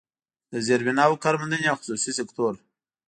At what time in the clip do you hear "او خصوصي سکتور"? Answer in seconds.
1.71-2.53